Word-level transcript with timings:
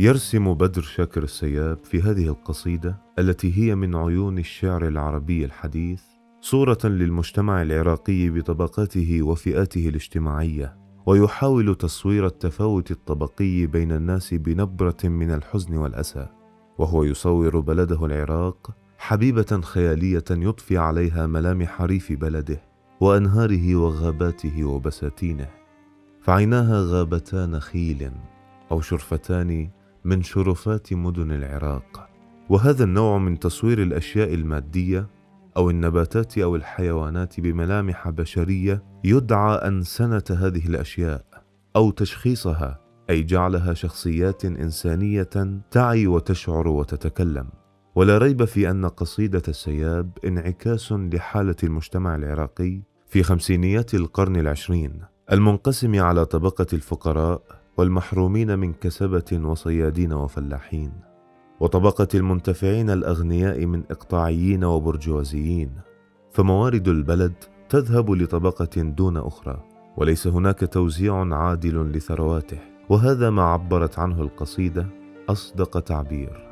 يرسم 0.00 0.54
بدر 0.54 0.82
شاكر 0.82 1.22
السياب 1.22 1.78
في 1.84 2.02
هذه 2.02 2.28
القصيدة 2.28 3.02
التي 3.18 3.58
هي 3.58 3.74
من 3.74 3.96
عيون 3.96 4.38
الشعر 4.38 4.88
العربي 4.88 5.44
الحديث 5.44 6.02
صورة 6.40 6.78
للمجتمع 6.84 7.62
العراقي 7.62 8.30
بطبقاته 8.30 9.22
وفئاته 9.22 9.88
الاجتماعية 9.88 10.76
ويحاول 11.06 11.74
تصوير 11.74 12.26
التفاوت 12.26 12.90
الطبقي 12.90 13.66
بين 13.66 13.92
الناس 13.92 14.34
بنبرة 14.34 14.96
من 15.04 15.30
الحزن 15.30 15.76
والأسى 15.76 16.26
وهو 16.78 17.04
يصور 17.04 17.60
بلده 17.60 18.06
العراق 18.06 18.70
حبيبة 18.98 19.60
خيالية 19.62 20.24
يضفي 20.30 20.78
عليها 20.78 21.26
ملامح 21.26 21.82
ريف 21.82 22.12
بلده 22.12 22.62
وأنهاره 23.00 23.76
وغاباته 23.76 24.64
وبساتينه 24.64 25.48
فعيناها 26.20 26.82
غابتا 26.82 27.46
نخيل 27.46 28.10
أو 28.70 28.80
شرفتان 28.80 29.77
من 30.04 30.22
شرفات 30.22 30.92
مدن 30.92 31.32
العراق 31.32 32.08
وهذا 32.48 32.84
النوع 32.84 33.18
من 33.18 33.38
تصوير 33.38 33.82
الأشياء 33.82 34.34
المادية 34.34 35.06
أو 35.56 35.70
النباتات 35.70 36.38
أو 36.38 36.56
الحيوانات 36.56 37.40
بملامح 37.40 38.08
بشرية 38.08 38.82
يدعى 39.04 39.54
انسنه 39.54 40.24
هذه 40.30 40.66
الأشياء 40.66 41.24
أو 41.76 41.90
تشخيصها 41.90 42.80
أي 43.10 43.22
جعلها 43.22 43.74
شخصيات 43.74 44.44
إنسانية 44.44 45.60
تعي 45.70 46.06
وتشعر 46.06 46.68
وتتكلم. 46.68 47.48
ولا 47.94 48.18
ريب 48.18 48.44
في 48.44 48.70
أن 48.70 48.86
قصيدة 48.86 49.42
السياب 49.48 50.10
انعكاس 50.24 50.92
لحالة 50.92 51.56
المجتمع 51.64 52.14
العراقي 52.14 52.80
في 53.06 53.22
خمسينيات 53.22 53.94
القرن 53.94 54.36
العشرين 54.36 54.92
المنقسم 55.32 56.00
على 56.00 56.24
طبقة 56.24 56.66
الفقراء 56.72 57.42
والمحرومين 57.78 58.58
من 58.58 58.72
كسبة 58.72 59.40
وصيادين 59.44 60.12
وفلاحين 60.12 60.92
وطبقة 61.60 62.08
المنتفعين 62.14 62.90
الأغنياء 62.90 63.66
من 63.66 63.82
إقطاعيين 63.90 64.64
وبرجوازيين 64.64 65.70
فموارد 66.32 66.88
البلد 66.88 67.32
تذهب 67.68 68.10
لطبقة 68.10 68.82
دون 68.82 69.16
أخرى 69.16 69.64
وليس 69.96 70.26
هناك 70.26 70.60
توزيع 70.72 71.34
عادل 71.34 71.92
لثرواته 71.92 72.58
وهذا 72.88 73.30
ما 73.30 73.42
عبرت 73.42 73.98
عنه 73.98 74.22
القصيدة 74.22 74.86
أصدق 75.28 75.80
تعبير. 75.80 76.48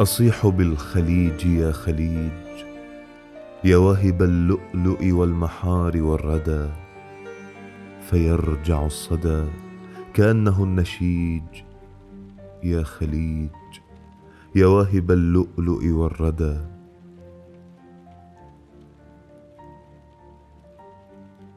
أصيح 0.00 0.46
بالخليج 0.46 1.46
يا 1.46 1.72
خليج 1.72 2.47
يا 3.64 3.76
واهب 3.76 4.22
اللؤلؤ 4.22 5.12
والمحار 5.12 6.02
والردى 6.02 6.68
فيرجع 8.00 8.86
الصدى 8.86 9.44
كأنه 10.14 10.64
النشيج. 10.64 11.42
يا 12.62 12.82
خليج 12.82 13.50
يا 14.54 14.66
واهب 14.66 15.10
اللؤلؤ 15.10 15.86
والردى. 15.86 16.60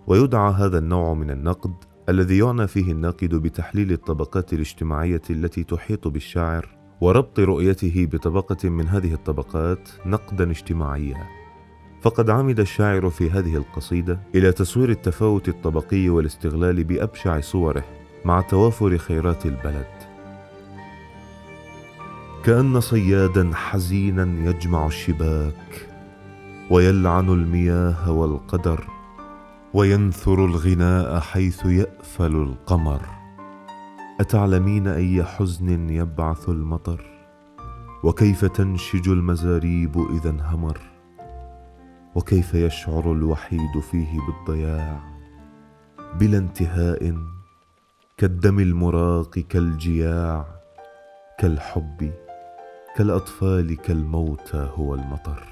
ويدعى 0.08 0.54
هذا 0.54 0.78
النوع 0.78 1.14
من 1.14 1.32
النقد 1.32 1.74
الذي 2.10 2.38
يعنى 2.38 2.68
فيه 2.68 2.92
الناقد 2.92 3.36
بتحليل 3.36 3.92
الطبقات 3.92 4.54
الاجتماعية 4.54 5.22
التي 5.30 5.64
تحيط 5.64 6.08
بالشاعر 6.08 6.78
وربط 7.02 7.40
رؤيته 7.40 8.08
بطبقة 8.12 8.70
من 8.70 8.88
هذه 8.88 9.14
الطبقات 9.14 9.90
نقدا 10.06 10.52
اجتماعيا. 10.52 11.41
فقد 12.02 12.30
عمد 12.30 12.60
الشاعر 12.60 13.10
في 13.10 13.30
هذه 13.30 13.56
القصيدة 13.56 14.20
إلى 14.36 14.52
تصوير 14.52 14.90
التفاوت 14.90 15.50
الطبقي 15.50 16.10
والاستغلال 16.10 16.84
بأبشع 16.84 17.40
صوره 17.40 17.84
مع 18.26 18.42
توافر 18.42 18.98
خيرات 18.98 19.46
البلد. 19.46 19.88
كأن 22.44 22.80
صيادا 22.80 23.52
حزينا 23.54 24.50
يجمع 24.50 24.88
الشباك 24.88 25.88
ويلعن 26.70 27.30
المياه 27.30 28.12
والقدر 28.12 28.88
وينثر 29.74 30.46
الغناء 30.46 31.20
حيث 31.20 31.66
يأفل 31.66 32.36
القمر. 32.36 33.02
أتعلمين 34.20 34.88
أي 34.88 35.24
حزن 35.24 35.90
يبعث 35.90 36.50
المطر؟ 36.50 37.06
وكيف 38.04 38.46
تنشج 38.46 39.10
المزاريب 39.10 40.08
إذا 40.16 40.30
انهمر؟ 40.30 40.78
وكيف 42.16 42.54
يشعر 42.54 43.12
الوحيد 43.12 43.80
فيه 43.92 44.20
بالضياع 44.28 45.00
بلا 46.20 46.38
انتهاء 46.38 47.16
كالدم 48.18 48.60
المراق 48.60 49.40
كالجياع 49.40 50.46
كالحب 51.40 52.12
كالأطفال 52.96 53.78
كالموتى 53.78 54.70
هو 54.76 54.96
المطر 54.96 55.44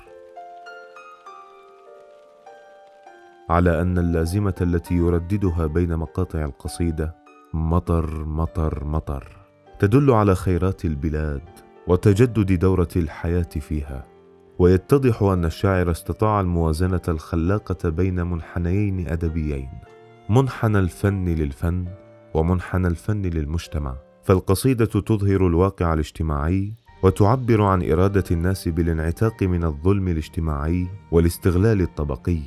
على 3.50 3.82
أن 3.82 3.98
اللازمة 3.98 4.56
التي 4.62 4.96
يرددها 4.96 5.68
بين 5.68 5.98
مقاطع 5.98 6.46
القصيدة 6.46 7.16
مطر 7.54 8.26
مطر 8.26 8.84
مطر 8.84 9.38
تدل 9.80 10.12
على 10.12 10.36
خيرات 10.36 10.86
البلاد 10.86 11.42
وتجدد 11.88 12.60
دورة 12.60 12.90
الحياة 12.96 13.50
فيها 13.60 14.19
ويتضح 14.60 15.24
أن 15.24 15.46
الشاعر 15.46 15.92
استطاع 15.92 16.42
الموازنة 16.42 17.02
الخلاقة 17.08 17.90
بين 17.90 18.26
منحنيين 18.26 19.08
أدبيين 19.08 19.70
منحنى 20.30 20.80
الفن 20.80 21.26
للفن 21.26 21.86
ومنحنى 22.34 22.88
الفن 22.88 23.22
للمجتمع. 23.22 23.96
فالقصيدة 24.24 24.86
تظهر 24.86 25.48
الواقع 25.48 25.94
الاجتماعي 25.94 26.74
وتعبر 27.04 27.62
عن 27.62 27.92
إرادة 27.92 28.24
الناس 28.32 28.68
بالانعتاق 28.68 29.44
من 29.44 29.64
الظلم 29.64 30.08
الاجتماعي 30.08 30.88
والاستغلال 31.12 31.82
الطبقي 31.82 32.42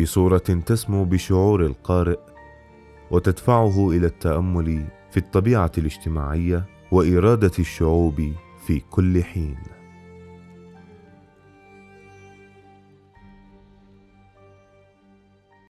بصورة 0.00 0.38
تسمو 0.38 1.04
بشعور 1.04 1.66
القارئ 1.66 2.18
وتدفعه 3.10 3.90
إلى 3.90 4.06
التأمل 4.06 4.84
في 5.10 5.16
الطبيعة 5.16 5.72
الاجتماعية 5.78 6.64
وإرادة 6.92 7.52
الشعوب 7.58 8.32
في 8.66 8.80
كل 8.90 9.24
حين. 9.24 9.75